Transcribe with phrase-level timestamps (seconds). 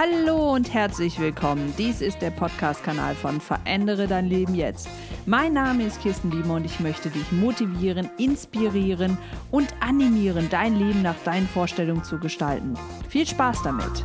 [0.00, 1.74] Hallo und herzlich willkommen.
[1.76, 4.88] Dies ist der Podcast-Kanal von Verändere dein Leben jetzt.
[5.26, 9.18] Mein Name ist Kirsten Biemer und ich möchte dich motivieren, inspirieren
[9.50, 12.74] und animieren, dein Leben nach deinen Vorstellungen zu gestalten.
[13.08, 14.04] Viel Spaß damit!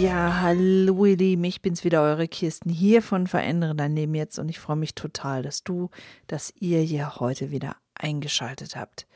[0.00, 4.38] Ja, hallo ihr Lieben, ich bin's wieder, eure Kirsten hier von Verändere dein Leben jetzt
[4.38, 5.90] und ich freue mich total, dass du,
[6.28, 9.08] dass ihr hier heute wieder eingeschaltet habt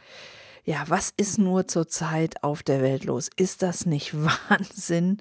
[0.65, 3.29] ja, was ist nur zurzeit auf der Welt los?
[3.37, 4.15] Ist das nicht
[4.49, 5.19] Wahnsinn?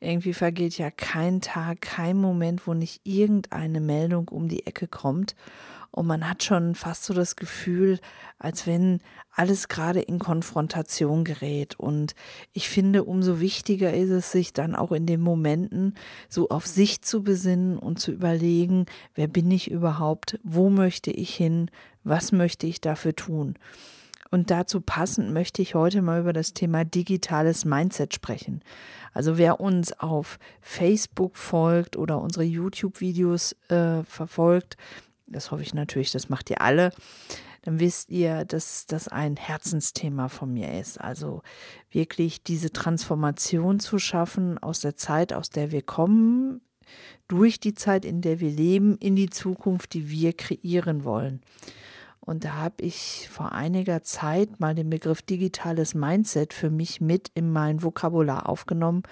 [0.00, 5.34] Irgendwie vergeht ja kein Tag, kein Moment, wo nicht irgendeine Meldung um die Ecke kommt.
[5.90, 8.00] Und man hat schon fast so das Gefühl,
[8.40, 11.78] als wenn alles gerade in Konfrontation gerät.
[11.78, 12.16] Und
[12.52, 15.94] ich finde, umso wichtiger ist es, sich dann auch in den Momenten
[16.28, 21.32] so auf sich zu besinnen und zu überlegen, wer bin ich überhaupt, wo möchte ich
[21.34, 21.70] hin,
[22.02, 23.54] was möchte ich dafür tun.
[24.34, 28.64] Und dazu passend möchte ich heute mal über das Thema digitales Mindset sprechen.
[29.12, 34.76] Also wer uns auf Facebook folgt oder unsere YouTube-Videos äh, verfolgt,
[35.28, 36.90] das hoffe ich natürlich, das macht ihr alle,
[37.62, 41.00] dann wisst ihr, dass das ein Herzensthema von mir ist.
[41.00, 41.42] Also
[41.92, 46.60] wirklich diese Transformation zu schaffen aus der Zeit, aus der wir kommen,
[47.28, 51.40] durch die Zeit, in der wir leben, in die Zukunft, die wir kreieren wollen.
[52.24, 57.30] Und da habe ich vor einiger Zeit mal den Begriff digitales Mindset für mich mit
[57.34, 59.02] in mein Vokabular aufgenommen.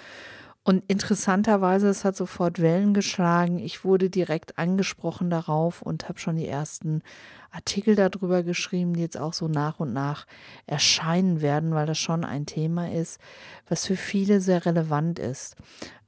[0.65, 3.59] Und interessanterweise, es hat sofort Wellen geschlagen.
[3.59, 7.03] Ich wurde direkt angesprochen darauf und habe schon die ersten
[7.51, 10.25] Artikel darüber geschrieben, die jetzt auch so nach und nach
[10.67, 13.21] erscheinen werden, weil das schon ein Thema ist,
[13.69, 15.57] was für viele sehr relevant ist.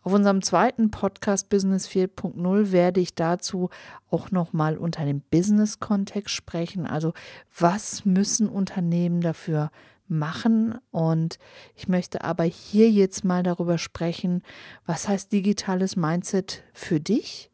[0.04, 3.70] Auf unserem zweiten Podcast Business 4.0 werde ich dazu
[4.10, 6.86] auch nochmal unter dem Business-Kontext sprechen.
[6.86, 7.14] Also
[7.58, 9.70] was müssen Unternehmen dafür
[10.06, 10.78] machen?
[10.90, 11.38] Und
[11.74, 14.42] ich möchte aber hier jetzt mal darüber sprechen,
[14.84, 17.50] was heißt digitales Mindset für dich?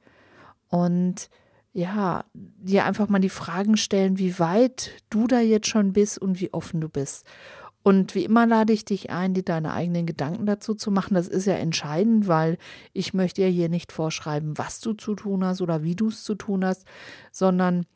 [0.67, 1.31] Und
[1.73, 6.41] ja, dir einfach mal die Fragen stellen, wie weit du da jetzt schon bist und
[6.41, 7.25] wie offen du bist.
[7.83, 11.15] Und wie immer lade ich dich ein, dir deine eigenen Gedanken dazu zu machen.
[11.15, 12.59] Das ist ja entscheidend, weil
[12.93, 16.23] ich möchte ja hier nicht vorschreiben, was du zu tun hast oder wie du es
[16.23, 16.85] zu tun hast,
[17.33, 17.87] sondern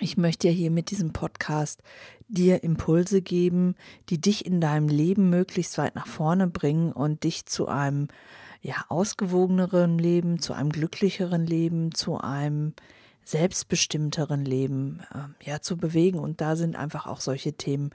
[0.00, 1.82] ich möchte ja hier mit diesem Podcast
[2.28, 3.74] dir Impulse geben,
[4.08, 8.08] die dich in deinem Leben möglichst weit nach vorne bringen und dich zu einem
[8.62, 12.72] ja ausgewogeneren Leben, zu einem glücklicheren Leben, zu einem
[13.24, 17.90] selbstbestimmteren Leben äh, ja zu bewegen und da sind einfach auch solche Themen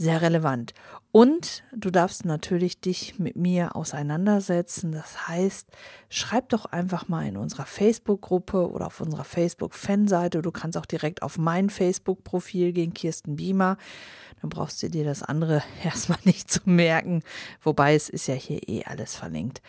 [0.00, 0.72] sehr relevant.
[1.12, 4.92] Und du darfst natürlich dich mit mir auseinandersetzen.
[4.92, 5.68] Das heißt,
[6.08, 10.40] schreib doch einfach mal in unserer Facebook-Gruppe oder auf unserer Facebook-Fanseite.
[10.40, 13.76] Du kannst auch direkt auf mein Facebook-Profil gehen, Kirsten Biemer.
[14.40, 17.22] Dann brauchst du dir das andere erstmal nicht zu merken.
[17.60, 19.60] Wobei es ist ja hier eh alles verlinkt.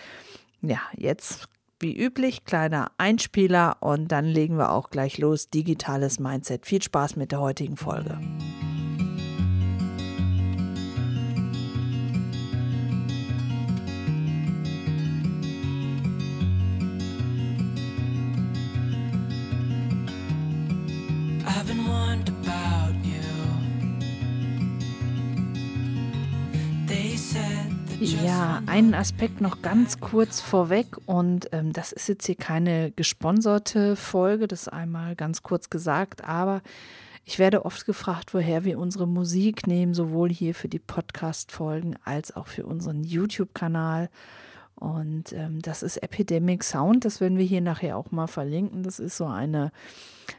[0.62, 1.50] Ja, jetzt
[1.80, 5.50] wie üblich, kleiner Einspieler und dann legen wir auch gleich los.
[5.50, 6.66] Digitales Mindset.
[6.66, 8.18] Viel Spaß mit der heutigen Folge.
[28.52, 33.96] Ja, einen Aspekt noch ganz kurz vorweg und ähm, das ist jetzt hier keine gesponserte
[33.96, 36.62] Folge, das einmal ganz kurz gesagt, aber
[37.24, 42.36] ich werde oft gefragt, woher wir unsere Musik nehmen, sowohl hier für die Podcast-Folgen als
[42.36, 44.10] auch für unseren YouTube-Kanal.
[44.81, 48.81] Und ähm, das ist Epidemic Sound, das werden wir hier nachher auch mal verlinken.
[48.81, 49.72] Das ist so eine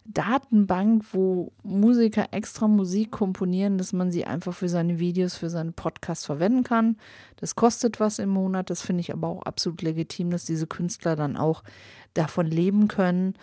[0.04, 5.70] Datenbank, wo Musiker extra Musik komponieren, dass man sie einfach für seine Videos, für seine
[5.70, 6.96] Podcasts verwenden kann.
[7.36, 11.14] Das kostet was im Monat, das finde ich aber auch absolut legitim, dass diese Künstler
[11.14, 11.62] dann auch
[12.12, 13.34] davon leben können.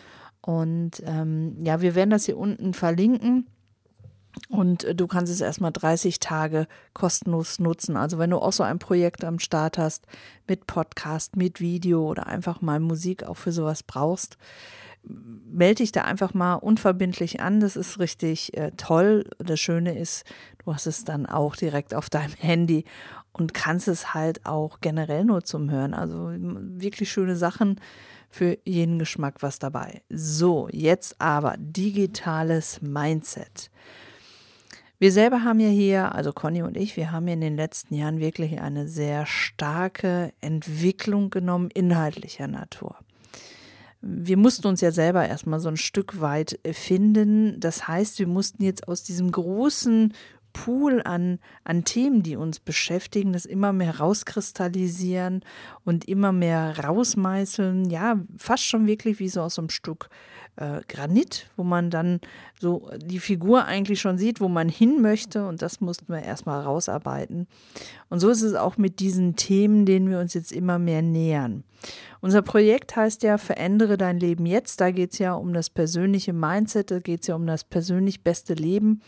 [0.42, 3.48] Und ähm, ja, wir werden das hier unten verlinken.
[4.48, 7.98] Und äh, du kannst es erstmal 30 Tage kostenlos nutzen.
[7.98, 10.06] Also wenn du auch so ein Projekt am Start hast
[10.48, 14.38] mit Podcast, mit Video oder einfach mal Musik auch für sowas brauchst,
[15.04, 17.60] melde dich da einfach mal unverbindlich an.
[17.60, 19.26] Das ist richtig äh, toll.
[19.40, 20.26] Das Schöne ist,
[20.64, 22.86] du hast es dann auch direkt auf deinem Handy
[23.32, 25.94] und kannst es halt auch generell nur zum Hören.
[25.94, 27.80] Also wirklich schöne Sachen
[28.30, 30.02] für jeden Geschmack was dabei.
[30.10, 33.72] So, jetzt aber digitales Mindset.
[35.02, 37.96] Wir selber haben ja hier, also Conny und ich, wir haben ja in den letzten
[37.96, 42.98] Jahren wirklich eine sehr starke Entwicklung genommen, inhaltlicher Natur.
[44.02, 47.62] Wir mussten uns ja selber erstmal so ein Stück weit finden.
[47.62, 50.14] Das heißt, wir mussten jetzt aus diesem großen
[50.52, 55.46] Pool an, an Themen, die uns beschäftigen, das immer mehr rauskristallisieren
[55.86, 57.90] und immer mehr rausmeißeln.
[57.90, 60.10] Ja, fast schon wirklich wie so aus einem Stück
[60.56, 62.20] äh, Granit, wo man dann
[62.60, 65.48] so die Figur eigentlich schon sieht, wo man hin möchte.
[65.48, 67.48] Und das mussten wir erstmal rausarbeiten.
[68.10, 71.64] Und so ist es auch mit diesen Themen, denen wir uns jetzt immer mehr nähern.
[72.22, 74.82] Unser Projekt heißt ja Verändere dein Leben jetzt.
[74.82, 78.24] Da geht es ja um das persönliche Mindset, da geht es ja um das persönlich
[78.24, 79.02] beste Leben.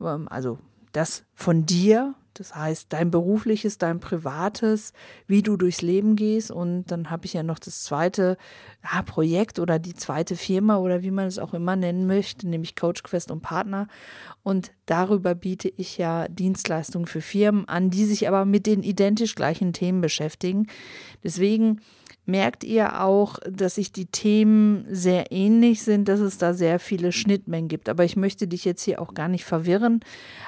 [0.00, 0.58] Ähm, also
[0.92, 4.92] das von dir, das heißt dein berufliches, dein privates,
[5.26, 6.50] wie du durchs Leben gehst.
[6.50, 8.36] Und dann habe ich ja noch das zweite
[8.82, 12.76] ja, Projekt oder die zweite Firma oder wie man es auch immer nennen möchte, nämlich
[12.76, 13.88] Coach Quest und Partner.
[14.42, 19.34] Und darüber biete ich ja Dienstleistungen für Firmen an, die sich aber mit den identisch
[19.34, 20.68] gleichen Themen beschäftigen.
[21.24, 21.80] Deswegen
[22.26, 27.12] merkt ihr auch, dass sich die Themen sehr ähnlich sind, dass es da sehr viele
[27.12, 27.88] Schnittmengen gibt.
[27.88, 30.00] Aber ich möchte dich jetzt hier auch gar nicht verwirren.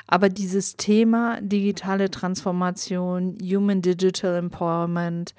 [0.07, 5.35] Aber dieses Thema digitale Transformation, Human Digital Empowerment,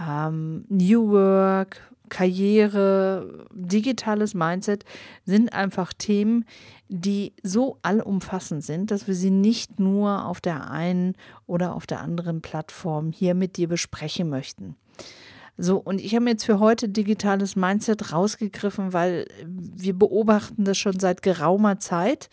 [0.00, 4.84] ähm, New Work, Karriere, digitales Mindset
[5.24, 6.44] sind einfach Themen,
[6.88, 11.16] die so allumfassend sind, dass wir sie nicht nur auf der einen
[11.46, 14.76] oder auf der anderen Plattform hier mit dir besprechen möchten.
[15.56, 20.98] So, und ich habe jetzt für heute digitales Mindset rausgegriffen, weil wir beobachten das schon
[20.98, 22.28] seit geraumer Zeit.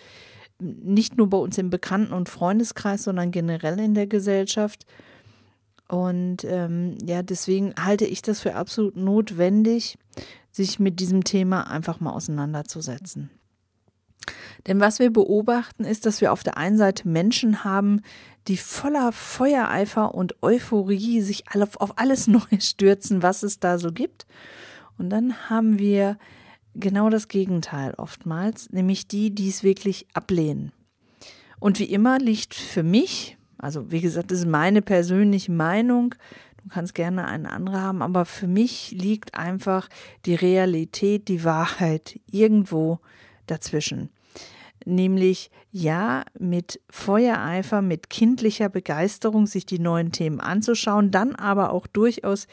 [0.60, 4.86] Nicht nur bei uns im Bekannten- und Freundeskreis, sondern generell in der Gesellschaft.
[5.88, 9.98] Und ähm, ja, deswegen halte ich das für absolut notwendig,
[10.52, 13.30] sich mit diesem Thema einfach mal auseinanderzusetzen.
[14.68, 18.02] Denn was wir beobachten, ist, dass wir auf der einen Seite Menschen haben,
[18.48, 24.26] die voller Feuereifer und Euphorie sich auf alles Neue stürzen, was es da so gibt.
[24.98, 26.18] Und dann haben wir
[26.76, 30.72] genau das Gegenteil oftmals, nämlich die, die es wirklich ablehnen.
[31.60, 36.16] Und wie immer liegt für mich, also wie gesagt, das ist meine persönliche Meinung,
[36.64, 39.90] du kannst gerne eine andere haben, aber für mich liegt einfach
[40.26, 43.00] die Realität, die Wahrheit irgendwo
[43.48, 44.10] dazwischen
[44.86, 51.88] nämlich ja mit Feuereifer, mit kindlicher Begeisterung sich die neuen Themen anzuschauen, dann aber auch
[51.88, 52.48] durchaus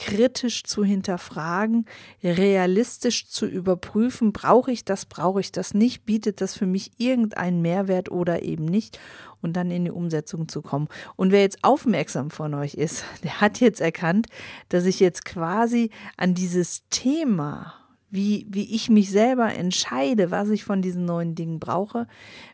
[0.00, 1.84] kritisch zu hinterfragen,
[2.24, 7.60] realistisch zu überprüfen, brauche ich das, brauche ich das nicht, bietet das für mich irgendeinen
[7.60, 8.98] Mehrwert oder eben nicht
[9.42, 10.88] und dann in die Umsetzung zu kommen.
[11.16, 14.28] Und wer jetzt aufmerksam von euch ist, der hat jetzt erkannt,
[14.70, 17.74] dass ich jetzt quasi an dieses Thema
[18.10, 22.06] wie, wie ich mich selber entscheide, was ich von diesen neuen Dingen brauche,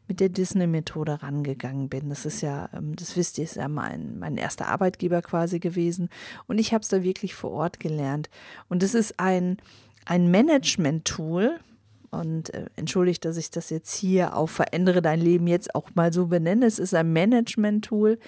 [0.06, 2.10] mit der Disney-Methode rangegangen bin.
[2.10, 6.10] Das ist ja, ähm, das wisst ihr, ist ja mein, mein erster Arbeitgeber quasi gewesen.
[6.46, 8.28] Und ich habe es da wirklich vor Ort gelernt.
[8.68, 9.56] Und das ist ein,
[10.04, 11.58] ein Management-Tool,
[12.10, 16.12] und äh, entschuldigt, dass ich das jetzt hier auf Verändere dein Leben jetzt auch mal
[16.12, 16.64] so benenne.
[16.66, 18.18] Es ist ein Management-Tool,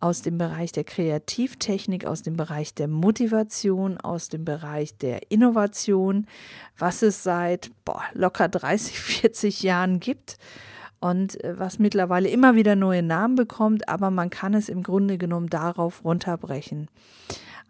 [0.00, 6.26] aus dem Bereich der Kreativtechnik, aus dem Bereich der Motivation, aus dem Bereich der Innovation,
[6.78, 10.38] was es seit boah, locker 30, 40 Jahren gibt
[11.00, 15.18] und äh, was mittlerweile immer wieder neue Namen bekommt, aber man kann es im Grunde
[15.18, 16.88] genommen darauf runterbrechen.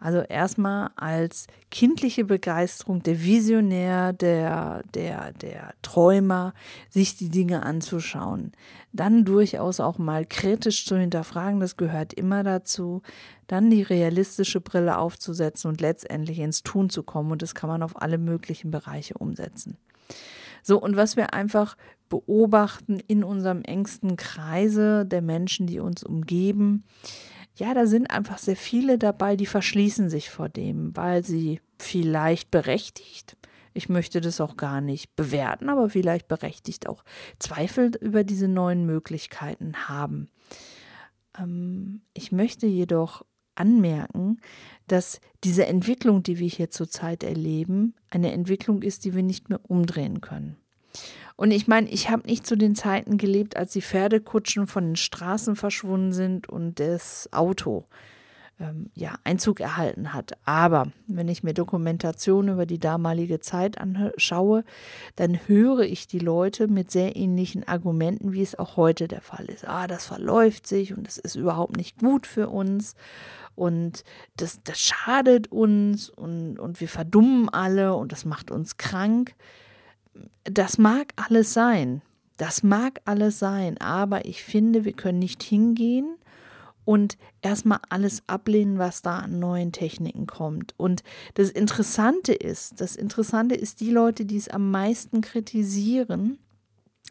[0.01, 6.55] Also erstmal als kindliche Begeisterung, der Visionär, der, der, der Träumer,
[6.89, 8.51] sich die Dinge anzuschauen.
[8.93, 13.03] Dann durchaus auch mal kritisch zu hinterfragen, das gehört immer dazu.
[13.45, 17.31] Dann die realistische Brille aufzusetzen und letztendlich ins Tun zu kommen.
[17.31, 19.77] Und das kann man auf alle möglichen Bereiche umsetzen.
[20.63, 21.77] So, und was wir einfach
[22.09, 26.85] beobachten in unserem engsten Kreise der Menschen, die uns umgeben,
[27.55, 32.51] ja, da sind einfach sehr viele dabei, die verschließen sich vor dem, weil sie vielleicht
[32.51, 33.37] berechtigt,
[33.73, 37.03] ich möchte das auch gar nicht bewerten, aber vielleicht berechtigt auch
[37.39, 40.29] Zweifel über diese neuen Möglichkeiten haben.
[41.37, 44.39] Ähm, ich möchte jedoch anmerken,
[44.87, 49.59] dass diese Entwicklung, die wir hier zurzeit erleben, eine Entwicklung ist, die wir nicht mehr
[49.69, 50.57] umdrehen können.
[51.41, 54.95] Und ich meine, ich habe nicht zu den Zeiten gelebt, als die Pferdekutschen von den
[54.95, 57.85] Straßen verschwunden sind und das Auto
[58.59, 60.33] ähm, ja, Einzug erhalten hat.
[60.45, 64.63] Aber wenn ich mir Dokumentation über die damalige Zeit anschaue,
[65.15, 69.45] dann höre ich die Leute mit sehr ähnlichen Argumenten, wie es auch heute der Fall
[69.45, 69.67] ist.
[69.67, 72.93] Ah, das verläuft sich und das ist überhaupt nicht gut für uns
[73.55, 74.03] und
[74.37, 79.33] das, das schadet uns und, und wir verdummen alle und das macht uns krank
[80.43, 82.01] das mag alles sein.
[82.37, 86.15] Das mag alles sein, aber ich finde, wir können nicht hingehen
[86.85, 90.73] und erstmal alles ablehnen, was da an neuen Techniken kommt.
[90.77, 91.03] Und
[91.35, 96.39] das Interessante ist, das Interessante ist, die Leute, die es am meisten kritisieren,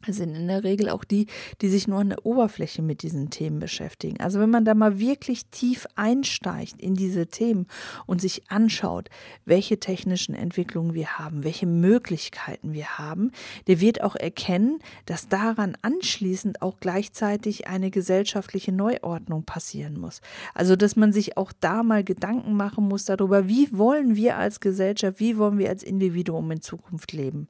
[0.08, 1.26] sind in der Regel auch die,
[1.60, 4.18] die sich nur an der Oberfläche mit diesen Themen beschäftigen.
[4.20, 7.66] Also wenn man da mal wirklich tief einsteigt in diese Themen
[8.06, 9.08] und sich anschaut,
[9.44, 13.30] welche technischen Entwicklungen wir haben, welche Möglichkeiten wir haben,
[13.66, 20.20] der wird auch erkennen, dass daran anschließend auch gleichzeitig eine gesellschaftliche Neuordnung passieren muss.
[20.54, 24.60] Also dass man sich auch da mal Gedanken machen muss darüber, wie wollen wir als
[24.60, 27.48] Gesellschaft, wie wollen wir als Individuum in Zukunft leben?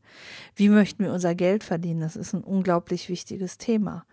[0.57, 2.01] Wie möchten wir unser Geld verdienen?
[2.01, 4.05] Das ist ein ein unglaublich wichtiges Thema.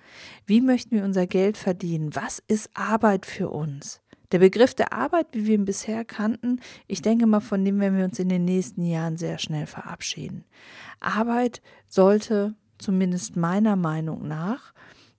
[0.46, 2.16] Wie möchten wir unser Geld verdienen?
[2.16, 4.02] Was ist Arbeit für uns?
[4.32, 7.98] Der Begriff der Arbeit, wie wir ihn bisher kannten, ich denke mal, von dem werden
[7.98, 10.44] wir uns in den nächsten Jahren sehr schnell verabschieden.
[11.00, 14.74] Arbeit sollte, zumindest meiner Meinung nach,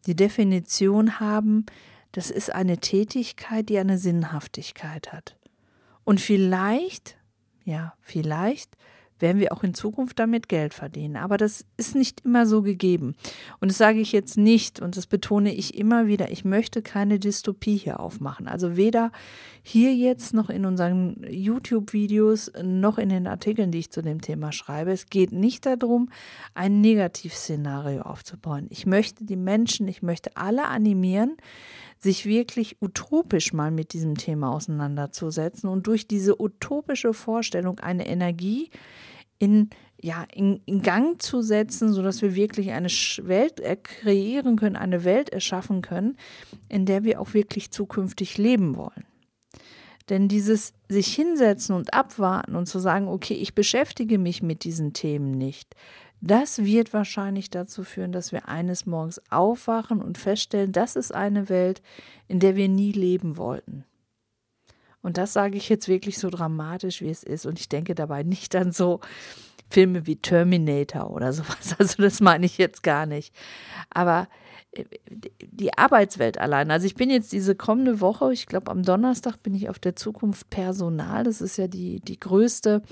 [0.07, 1.65] die Definition haben,
[2.13, 5.39] das ist eine Tätigkeit, die eine Sinnhaftigkeit hat.
[6.05, 7.17] Und vielleicht,
[7.65, 8.77] ja, vielleicht
[9.21, 11.17] werden wir auch in Zukunft damit Geld verdienen.
[11.17, 13.15] Aber das ist nicht immer so gegeben.
[13.61, 16.31] Und das sage ich jetzt nicht und das betone ich immer wieder.
[16.31, 18.49] Ich möchte keine Dystopie hier aufmachen.
[18.49, 19.13] Also weder
[19.63, 24.53] hier jetzt noch in unseren YouTube-Videos noch in den Artikeln, die ich zu dem Thema
[24.53, 24.93] schreibe.
[24.93, 26.11] Es geht nicht darum,
[26.55, 28.67] ein Negativszenario aufzubauen.
[28.71, 31.37] Ich möchte die Menschen, ich möchte alle animieren,
[31.99, 38.71] sich wirklich utopisch mal mit diesem Thema auseinanderzusetzen und durch diese utopische Vorstellung eine Energie
[39.39, 45.03] in ja, in, in, Gang zu setzen, sodass wir wirklich eine Welt kreieren können, eine
[45.03, 46.17] Welt erschaffen können,
[46.69, 49.05] in der wir auch wirklich zukünftig leben wollen.
[50.09, 54.93] Denn dieses sich hinsetzen und abwarten und zu sagen, okay, ich beschäftige mich mit diesen
[54.93, 55.75] Themen nicht,
[56.21, 61.49] das wird wahrscheinlich dazu führen, dass wir eines Morgens aufwachen und feststellen, das ist eine
[61.49, 61.83] Welt,
[62.27, 63.85] in der wir nie leben wollten.
[65.01, 67.47] Und das sage ich jetzt wirklich so dramatisch, wie es ist.
[67.47, 69.01] Und ich denke dabei nicht an so
[69.71, 71.77] Filme wie Terminator oder sowas.
[71.79, 73.33] Also das meine ich jetzt gar nicht.
[73.91, 74.29] Aber
[75.41, 76.71] die Arbeitswelt allein.
[76.71, 79.97] Also ich bin jetzt diese kommende Woche, ich glaube am Donnerstag bin ich auf der
[79.97, 81.25] Zukunft Personal.
[81.25, 82.83] Das ist ja die, die größte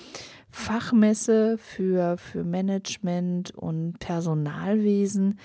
[0.50, 5.38] Fachmesse für, für Management und Personalwesen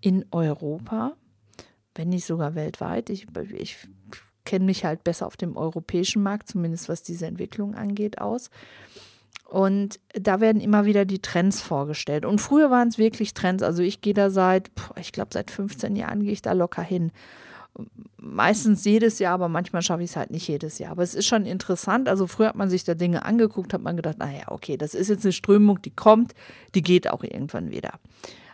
[0.00, 1.16] in Europa,
[1.94, 3.10] wenn nicht sogar weltweit.
[3.10, 3.76] Ich, ich
[4.44, 8.50] kenne mich halt besser auf dem europäischen Markt, zumindest was diese Entwicklung angeht, aus.
[9.48, 12.26] Und da werden immer wieder die Trends vorgestellt.
[12.26, 13.62] Und früher waren es wirklich Trends.
[13.62, 17.12] Also ich gehe da seit, ich glaube, seit 15 Jahren gehe ich da locker hin.
[18.18, 20.90] Meistens jedes Jahr, aber manchmal schaffe ich es halt nicht jedes Jahr.
[20.90, 22.10] Aber es ist schon interessant.
[22.10, 25.08] Also früher hat man sich da Dinge angeguckt, hat man gedacht, naja, okay, das ist
[25.08, 26.34] jetzt eine Strömung, die kommt,
[26.74, 27.92] die geht auch irgendwann wieder.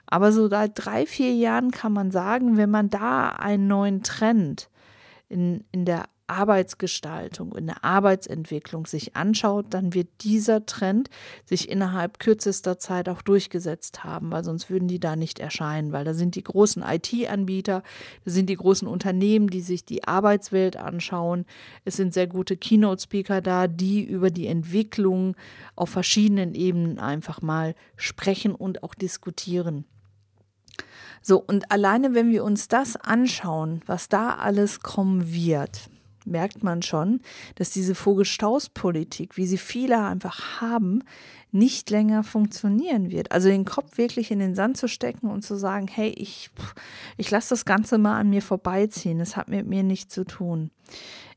[0.06, 4.68] Aber so seit drei, vier Jahren kann man sagen, wenn man da einen neuen Trend
[5.28, 11.10] in, in der Arbeitsgestaltung, in der Arbeitsentwicklung sich anschaut, dann wird dieser Trend
[11.44, 16.04] sich innerhalb kürzester Zeit auch durchgesetzt haben, weil sonst würden die da nicht erscheinen, weil
[16.04, 17.82] da sind die großen IT-Anbieter,
[18.24, 21.44] da sind die großen Unternehmen, die sich die Arbeitswelt anschauen.
[21.84, 25.36] Es sind sehr gute Keynote-Speaker da, die über die Entwicklung
[25.76, 29.84] auf verschiedenen Ebenen einfach mal sprechen und auch diskutieren.
[31.26, 35.88] So, und alleine, wenn wir uns das anschauen, was da alles kommen wird,
[36.24, 37.20] merkt man schon,
[37.56, 41.02] dass diese Vogelstrauß-Politik, wie sie viele einfach haben,
[41.52, 43.30] nicht länger funktionieren wird.
[43.30, 46.50] Also den Kopf wirklich in den Sand zu stecken und zu sagen, hey, ich,
[47.16, 50.70] ich lasse das Ganze mal an mir vorbeiziehen, das hat mit mir nichts zu tun.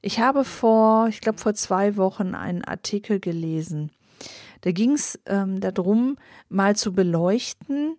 [0.01, 3.91] Ich habe vor, ich glaube vor zwei Wochen einen Artikel gelesen.
[4.62, 6.17] Da ging es ähm, darum,
[6.50, 7.98] mal zu beleuchten,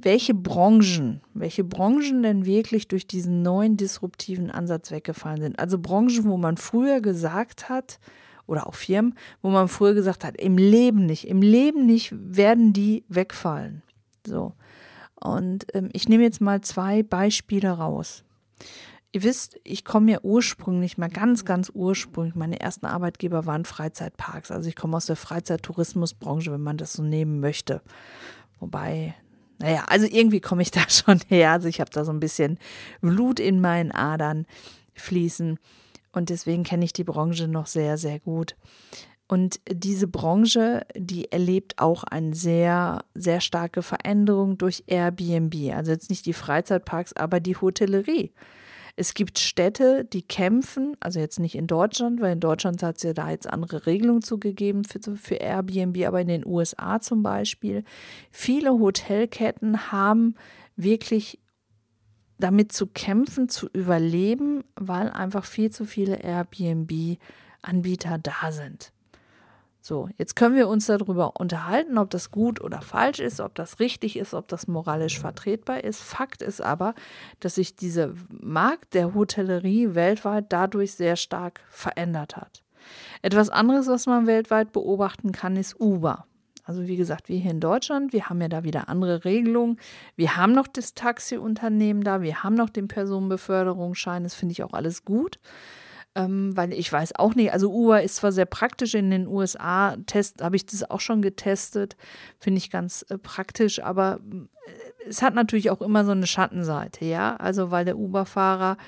[0.00, 5.58] welche Branchen, welche Branchen denn wirklich durch diesen neuen disruptiven Ansatz weggefallen sind.
[5.58, 7.98] Also Branchen, wo man früher gesagt hat,
[8.46, 12.72] oder auch Firmen, wo man früher gesagt hat, im Leben nicht, im Leben nicht werden
[12.72, 13.82] die wegfallen.
[14.26, 14.52] So.
[15.14, 18.24] Und ähm, ich nehme jetzt mal zwei Beispiele raus.
[19.12, 22.34] Ihr wisst, ich komme ja ursprünglich mal ganz, ganz ursprünglich.
[22.34, 24.50] Meine ersten Arbeitgeber waren Freizeitparks.
[24.50, 27.82] Also ich komme aus der Freizeittourismusbranche, wenn man das so nehmen möchte.
[28.60, 29.14] Wobei
[29.58, 31.52] naja, also irgendwie komme ich da schon her.
[31.52, 32.58] Also ich habe da so ein bisschen
[33.00, 34.46] Blut in meinen Adern
[34.94, 35.58] fließen.
[36.12, 38.56] Und deswegen kenne ich die Branche noch sehr, sehr gut.
[39.28, 45.74] Und diese Branche, die erlebt auch eine sehr, sehr starke Veränderung durch Airbnb.
[45.74, 48.32] Also jetzt nicht die Freizeitparks, aber die Hotellerie.
[48.98, 53.02] Es gibt Städte, die kämpfen, also jetzt nicht in Deutschland, weil in Deutschland hat es
[53.02, 57.84] ja da jetzt andere Regelungen zugegeben für, für Airbnb, aber in den USA zum Beispiel.
[58.30, 60.34] Viele Hotelketten haben
[60.76, 61.38] wirklich
[62.38, 68.92] damit zu kämpfen, zu überleben, weil einfach viel zu viele Airbnb-Anbieter da sind.
[69.86, 73.78] So, jetzt können wir uns darüber unterhalten, ob das gut oder falsch ist, ob das
[73.78, 76.02] richtig ist, ob das moralisch vertretbar ist.
[76.02, 76.92] Fakt ist aber,
[77.38, 82.64] dass sich dieser Markt der Hotellerie weltweit dadurch sehr stark verändert hat.
[83.22, 86.26] Etwas anderes, was man weltweit beobachten kann, ist Uber.
[86.64, 89.78] Also wie gesagt, wir hier in Deutschland, wir haben ja da wieder andere Regelungen.
[90.16, 94.72] Wir haben noch das Taxiunternehmen da, wir haben noch den Personenbeförderungsschein, das finde ich auch
[94.72, 95.38] alles gut
[96.16, 99.96] ähm, weil ich weiß auch nicht, also Uber ist zwar sehr praktisch in den USA,
[100.40, 101.96] habe ich das auch schon getestet,
[102.40, 107.04] finde ich ganz äh, praktisch, aber äh, es hat natürlich auch immer so eine Schattenseite,
[107.04, 108.78] ja, also weil der Uber-Fahrer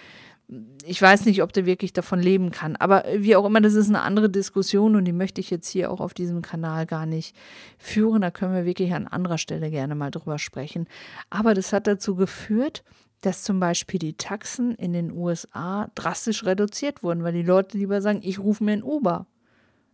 [0.86, 2.74] ich weiß nicht, ob der wirklich davon leben kann.
[2.76, 5.90] Aber wie auch immer, das ist eine andere Diskussion und die möchte ich jetzt hier
[5.90, 7.36] auch auf diesem Kanal gar nicht
[7.76, 8.22] führen.
[8.22, 10.88] Da können wir wirklich an anderer Stelle gerne mal drüber sprechen.
[11.28, 12.82] Aber das hat dazu geführt,
[13.20, 18.00] dass zum Beispiel die Taxen in den USA drastisch reduziert wurden, weil die Leute lieber
[18.00, 19.26] sagen, ich rufe mir ein Uber.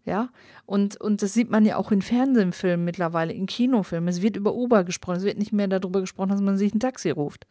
[0.06, 0.28] Ja,
[0.66, 4.08] und, und das sieht man ja auch in Fernsehfilmen mittlerweile, in Kinofilmen.
[4.08, 6.80] Es wird über Uber gesprochen, es wird nicht mehr darüber gesprochen, dass man sich ein
[6.80, 7.46] Taxi ruft.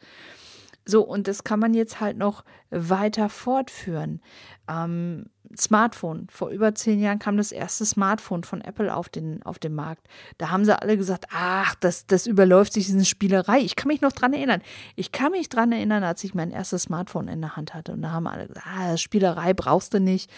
[0.86, 4.22] So, und das kann man jetzt halt noch weiter fortführen.
[4.70, 5.26] Ähm,
[5.58, 6.28] Smartphone.
[6.30, 10.08] Vor über zehn Jahren kam das erste Smartphone von Apple auf den, auf den Markt.
[10.38, 13.60] Da haben sie alle gesagt, ach, das, das überläuft sich, diese Spielerei.
[13.60, 14.62] Ich kann mich noch dran erinnern.
[14.96, 17.94] Ich kann mich dran erinnern, als ich mein erstes Smartphone in der Hand hatte.
[17.94, 20.30] Und da haben alle gesagt, ah, Spielerei brauchst du nicht.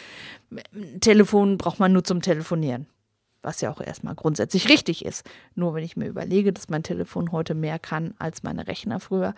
[1.00, 2.88] Telefon braucht man nur zum Telefonieren
[3.46, 5.26] was ja auch erstmal grundsätzlich richtig ist.
[5.54, 9.34] Nur wenn ich mir überlege, dass mein Telefon heute mehr kann als meine Rechner früher,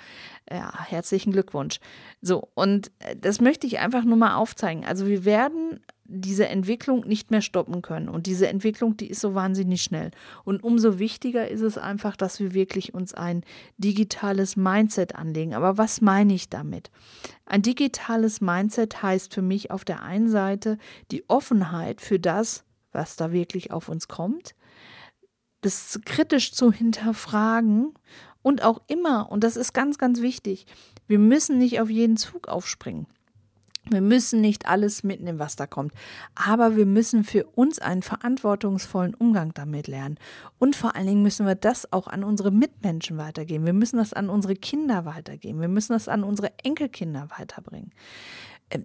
[0.50, 1.80] ja, herzlichen Glückwunsch.
[2.22, 4.86] So, und äh, das möchte ich einfach nur mal aufzeigen.
[4.86, 8.08] Also wir werden diese Entwicklung nicht mehr stoppen können.
[8.08, 10.12] Und diese Entwicklung, die ist so wahnsinnig schnell.
[10.46, 13.44] Und umso wichtiger ist es einfach, dass wir wirklich uns ein
[13.78, 15.54] digitales Mindset anlegen.
[15.54, 16.90] Aber was meine ich damit?
[17.46, 20.78] Ein digitales Mindset heißt für mich auf der einen Seite
[21.12, 24.56] die Offenheit für das, was da wirklich auf uns kommt,
[25.62, 27.94] das kritisch zu hinterfragen
[28.42, 30.66] und auch immer, und das ist ganz, ganz wichtig,
[31.08, 33.08] wir müssen nicht auf jeden Zug aufspringen.
[33.90, 35.94] Wir müssen nicht alles mitnehmen, was da kommt,
[36.36, 40.18] aber wir müssen für uns einen verantwortungsvollen Umgang damit lernen.
[40.60, 43.66] Und vor allen Dingen müssen wir das auch an unsere Mitmenschen weitergeben.
[43.66, 45.62] Wir müssen das an unsere Kinder weitergeben.
[45.62, 47.92] Wir müssen das an unsere Enkelkinder weiterbringen.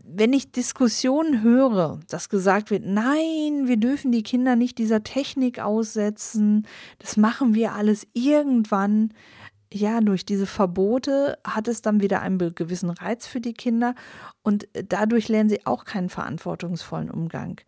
[0.04, 5.58] Wenn ich Diskussionen höre, dass gesagt wird, nein, wir dürfen die Kinder nicht dieser Technik
[5.58, 6.68] aussetzen,
[6.98, 9.12] das machen wir alles irgendwann.
[9.72, 13.94] Ja, durch diese Verbote hat es dann wieder einen gewissen Reiz für die Kinder
[14.42, 17.60] und äh, dadurch lernen sie auch keinen verantwortungsvollen Umgang.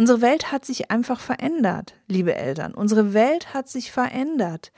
[0.00, 2.72] Unsere Welt hat sich einfach verändert, liebe Eltern.
[2.72, 4.70] Unsere Welt hat sich verändert.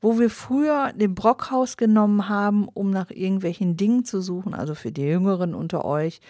[0.00, 4.92] Wo wir früher den Brockhaus genommen haben, um nach irgendwelchen Dingen zu suchen, also für
[4.92, 6.20] die Jüngeren unter euch,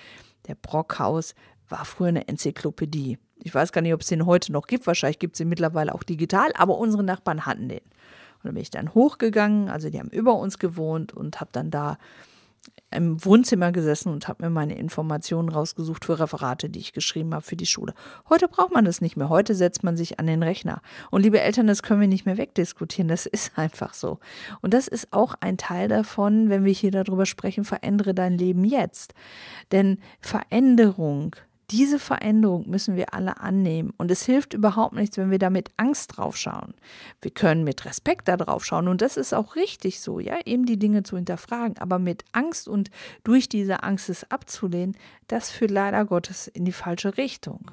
[0.46, 1.34] der Brockhaus
[1.68, 3.18] war früher eine Enzyklopädie.
[3.36, 4.86] Ich weiß gar nicht, ob es den heute noch gibt.
[4.86, 7.82] Wahrscheinlich gibt es ihn mittlerweile auch digital, aber unsere Nachbarn hatten den.
[7.82, 11.70] Und dann bin ich dann hochgegangen, also die haben über uns gewohnt und habe dann
[11.70, 11.98] da
[12.90, 17.44] im Wohnzimmer gesessen und habe mir meine Informationen rausgesucht für Referate, die ich geschrieben habe
[17.44, 17.92] für die Schule.
[18.28, 19.28] Heute braucht man das nicht mehr.
[19.28, 20.80] Heute setzt man sich an den Rechner.
[21.10, 23.08] Und liebe Eltern, das können wir nicht mehr wegdiskutieren.
[23.08, 24.18] Das ist einfach so.
[24.62, 28.64] Und das ist auch ein Teil davon, wenn wir hier darüber sprechen, verändere dein Leben
[28.64, 29.12] jetzt.
[29.70, 31.36] Denn Veränderung
[31.70, 33.92] diese Veränderung müssen wir alle annehmen.
[33.98, 36.74] Und es hilft überhaupt nichts, wenn wir da mit Angst drauf schauen.
[37.20, 38.88] Wir können mit Respekt da drauf schauen.
[38.88, 41.76] Und das ist auch richtig so, ja, eben die Dinge zu hinterfragen.
[41.78, 42.90] Aber mit Angst und
[43.22, 47.70] durch diese Angst es abzulehnen, das führt leider Gottes in die falsche Richtung.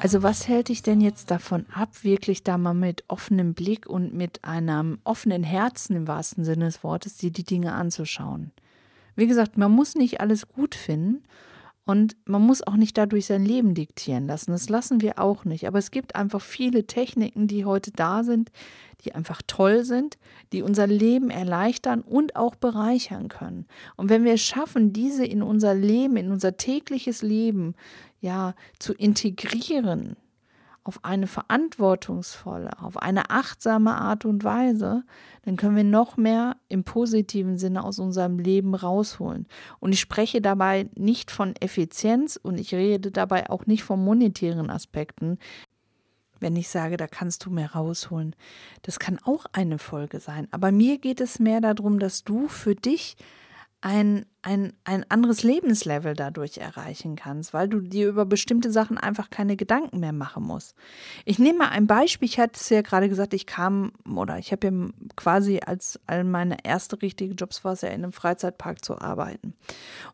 [0.00, 4.14] Also was hält dich denn jetzt davon ab, wirklich da mal mit offenem Blick und
[4.14, 8.50] mit einem offenen Herzen im wahrsten Sinne des Wortes dir die Dinge anzuschauen?
[9.14, 11.22] Wie gesagt, man muss nicht alles gut finden
[11.84, 14.52] und man muss auch nicht dadurch sein Leben diktieren lassen.
[14.52, 15.66] Das lassen wir auch nicht.
[15.66, 18.50] Aber es gibt einfach viele Techniken, die heute da sind,
[19.04, 20.16] die einfach toll sind,
[20.52, 23.66] die unser Leben erleichtern und auch bereichern können.
[23.96, 27.74] Und wenn wir es schaffen, diese in unser Leben, in unser tägliches Leben
[28.20, 30.16] ja, zu integrieren
[30.82, 35.04] auf eine verantwortungsvolle, auf eine achtsame Art und Weise,
[35.44, 39.46] dann können wir noch mehr im positiven Sinne aus unserem Leben rausholen.
[39.78, 44.70] Und ich spreche dabei nicht von Effizienz und ich rede dabei auch nicht von monetären
[44.70, 45.38] Aspekten.
[46.40, 48.34] Wenn ich sage, da kannst du mehr rausholen,
[48.80, 50.48] das kann auch eine Folge sein.
[50.50, 53.16] Aber mir geht es mehr darum, dass du für dich
[53.82, 59.28] ein, ein, ein anderes Lebenslevel dadurch erreichen kannst, weil du dir über bestimmte Sachen einfach
[59.28, 60.74] keine Gedanken mehr machen musst.
[61.26, 62.26] Ich nehme mal ein Beispiel.
[62.26, 64.72] Ich hatte es ja gerade gesagt, ich kam oder ich habe ja
[65.14, 69.54] quasi als all meine erste richtige Jobs war es ja in einem Freizeitpark zu arbeiten.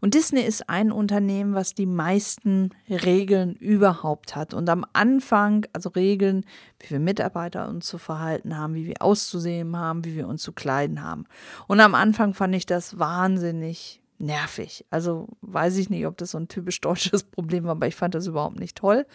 [0.00, 4.54] Und Disney ist ein Unternehmen, was die meisten Regeln überhaupt hat.
[4.54, 6.44] Und am Anfang, also Regeln,
[6.80, 10.52] wie wir Mitarbeiter uns zu verhalten haben, wie wir auszusehen haben, wie wir uns zu
[10.52, 11.26] kleiden haben.
[11.68, 14.84] Und am Anfang fand ich das wahnsinnig nervig.
[14.90, 18.14] Also weiß ich nicht, ob das so ein typisch deutsches Problem war, aber ich fand
[18.14, 19.06] das überhaupt nicht toll.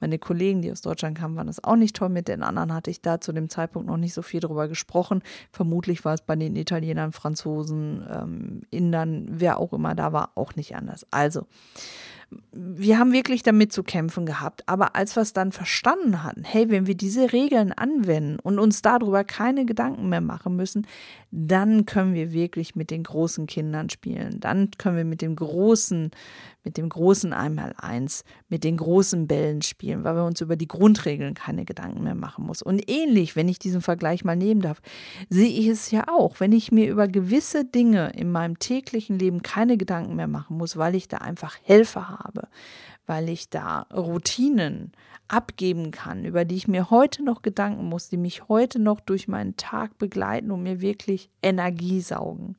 [0.00, 2.08] Meine Kollegen, die aus Deutschland kamen, waren das auch nicht toll.
[2.08, 5.22] Mit den anderen hatte ich da zu dem Zeitpunkt noch nicht so viel drüber gesprochen.
[5.50, 10.54] Vermutlich war es bei den Italienern, Franzosen, ähm, Indern, wer auch immer da war, auch
[10.56, 11.06] nicht anders.
[11.10, 11.46] Also,
[12.52, 14.68] wir haben wirklich damit zu kämpfen gehabt.
[14.68, 18.82] Aber als wir es dann verstanden hatten, hey, wenn wir diese Regeln anwenden und uns
[18.82, 20.86] darüber keine Gedanken mehr machen müssen,
[21.30, 24.38] dann können wir wirklich mit den großen Kindern spielen.
[24.40, 26.12] Dann können wir mit dem großen,
[26.62, 31.34] mit dem großen Einmaleins, mit den großen Bällen spielen, weil wir uns über die Grundregeln
[31.34, 32.62] keine Gedanken mehr machen muss.
[32.62, 34.80] Und ähnlich, wenn ich diesen Vergleich mal nehmen darf,
[35.28, 39.42] sehe ich es ja auch, wenn ich mir über gewisse Dinge in meinem täglichen Leben
[39.42, 42.13] keine Gedanken mehr machen muss, weil ich da einfach Helfer habe,
[43.06, 44.92] weil ich da Routinen
[45.28, 49.28] abgeben kann, über die ich mir heute noch Gedanken muss, die mich heute noch durch
[49.28, 52.56] meinen Tag begleiten und mir wirklich Energie saugen.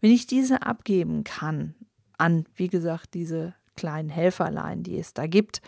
[0.00, 1.74] Wenn ich diese abgeben kann,
[2.18, 5.62] an, wie gesagt, diese kleinen Helferlein, die es da gibt,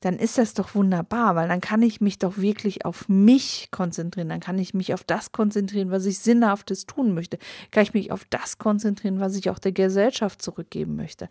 [0.00, 4.28] dann ist das doch wunderbar, weil dann kann ich mich doch wirklich auf mich konzentrieren,
[4.28, 7.38] dann kann ich mich auf das konzentrieren, was ich sinnhaftes tun möchte,
[7.70, 11.28] kann ich mich auf das konzentrieren, was ich auch der Gesellschaft zurückgeben möchte.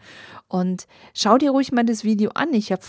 [0.47, 2.53] Und schau dir ruhig mal das Video an.
[2.53, 2.81] Ich habe,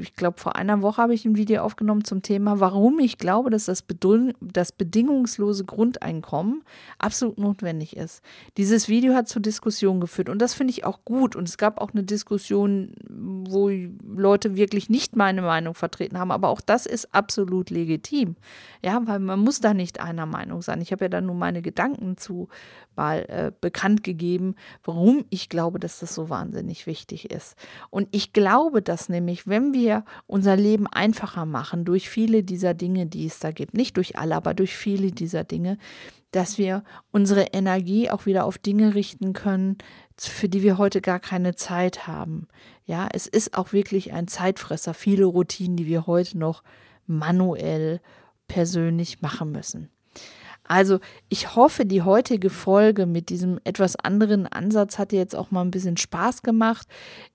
[0.00, 3.50] ich glaube, vor einer Woche habe ich ein Video aufgenommen zum Thema, warum ich glaube,
[3.50, 3.84] dass das,
[4.40, 6.62] das bedingungslose Grundeinkommen
[6.98, 8.22] absolut notwendig ist.
[8.56, 11.36] Dieses Video hat zur Diskussion geführt und das finde ich auch gut.
[11.36, 16.30] Und es gab auch eine Diskussion, wo Leute wirklich nicht nicht meine Meinung vertreten haben,
[16.30, 18.36] aber auch das ist absolut legitim.
[18.82, 20.80] Ja, weil man muss da nicht einer Meinung sein.
[20.80, 22.48] Ich habe ja dann nur meine Gedanken zu
[22.96, 27.56] mal äh, bekannt gegeben, warum ich glaube, dass das so wahnsinnig wichtig ist.
[27.90, 33.06] Und ich glaube, dass nämlich, wenn wir unser Leben einfacher machen durch viele dieser Dinge,
[33.06, 35.78] die es da gibt, nicht durch alle, aber durch viele dieser Dinge,
[36.32, 39.76] dass wir unsere Energie auch wieder auf Dinge richten können,
[40.18, 42.48] für die wir heute gar keine Zeit haben.
[42.84, 46.62] Ja, es ist auch wirklich ein Zeitfresser, viele Routinen, die wir heute noch
[47.06, 48.00] manuell
[48.48, 49.88] persönlich machen müssen.
[50.64, 55.50] Also ich hoffe, die heutige Folge mit diesem etwas anderen Ansatz hat dir jetzt auch
[55.50, 56.86] mal ein bisschen Spaß gemacht.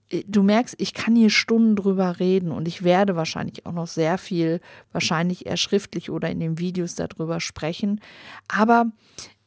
[0.10, 3.88] Äh, du merkst, ich kann hier Stunden drüber reden und ich werde wahrscheinlich auch noch
[3.88, 8.02] sehr viel, wahrscheinlich eher schriftlich oder in den Videos darüber sprechen.
[8.48, 8.92] Aber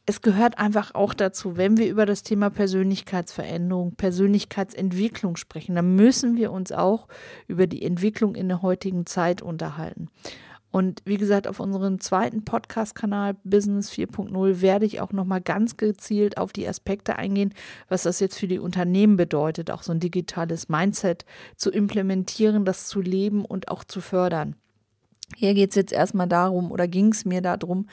[0.05, 6.35] es gehört einfach auch dazu, wenn wir über das Thema Persönlichkeitsveränderung, Persönlichkeitsentwicklung sprechen, dann müssen
[6.37, 7.07] wir uns auch
[7.47, 10.09] über die Entwicklung in der heutigen Zeit unterhalten.
[10.71, 16.37] Und wie gesagt, auf unserem zweiten Podcast-Kanal Business 4.0 werde ich auch nochmal ganz gezielt
[16.37, 17.53] auf die Aspekte eingehen,
[17.89, 21.25] was das jetzt für die Unternehmen bedeutet, auch so ein digitales Mindset
[21.57, 24.55] zu implementieren, das zu leben und auch zu fördern.
[25.35, 27.87] Hier geht es jetzt erstmal darum, oder ging es mir darum,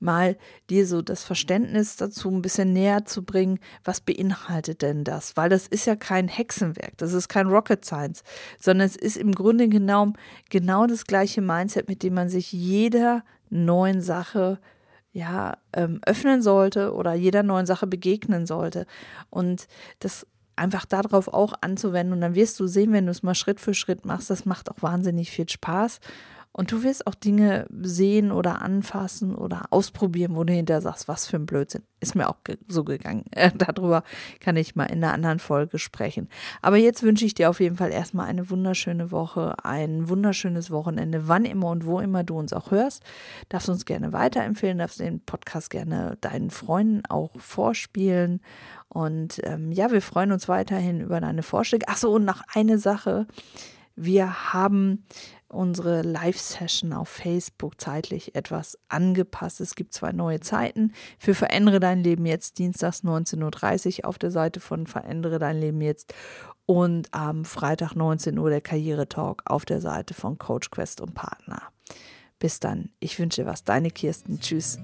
[0.00, 0.36] mal
[0.68, 5.36] dir so das Verständnis dazu ein bisschen näher zu bringen, was beinhaltet denn das?
[5.36, 8.22] Weil das ist ja kein Hexenwerk, das ist kein Rocket Science,
[8.60, 10.14] sondern es ist im Grunde genommen
[10.50, 14.58] genau das gleiche Mindset, mit dem man sich jeder neuen Sache
[15.12, 18.86] ja ähm, öffnen sollte oder jeder neuen Sache begegnen sollte.
[19.30, 19.66] Und
[19.98, 20.26] das
[20.56, 23.74] einfach darauf auch anzuwenden und dann wirst du sehen, wenn du es mal Schritt für
[23.74, 26.00] Schritt machst, das macht auch wahnsinnig viel Spaß
[26.54, 31.26] und du wirst auch Dinge sehen oder anfassen oder ausprobieren, wo du hinterher sagst, was
[31.26, 31.82] für ein Blödsinn.
[32.00, 32.36] Ist mir auch
[32.68, 33.24] so gegangen.
[33.56, 34.04] Darüber
[34.38, 36.28] kann ich mal in einer anderen Folge sprechen.
[36.60, 41.26] Aber jetzt wünsche ich dir auf jeden Fall erstmal eine wunderschöne Woche, ein wunderschönes Wochenende,
[41.26, 43.02] wann immer und wo immer du uns auch hörst.
[43.48, 48.42] Darfst uns gerne weiterempfehlen, darfst den Podcast gerne deinen Freunden auch vorspielen.
[48.88, 51.88] Und ähm, ja, wir freuen uns weiterhin über deine Vorschläge.
[51.88, 53.26] Achso, und noch eine Sache.
[53.94, 55.04] Wir haben
[55.52, 59.60] unsere Live-Session auf Facebook zeitlich etwas angepasst.
[59.60, 64.30] Es gibt zwei neue Zeiten für Verändere dein Leben jetzt, dienstags 19.30 Uhr auf der
[64.30, 66.14] Seite von Verändere dein Leben jetzt
[66.66, 71.62] und am Freitag 19 Uhr der Karriere-Talk auf der Seite von Coach Quest und Partner.
[72.38, 72.90] Bis dann.
[72.98, 73.64] Ich wünsche was.
[73.64, 74.40] Deine Kirsten.
[74.40, 74.78] Tschüss.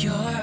[0.00, 0.37] Your